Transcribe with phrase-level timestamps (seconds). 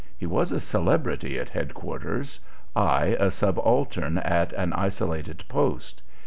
[0.17, 2.39] He was a celebrity at head quarters,
[2.75, 6.01] I a subaltern at an isolated post.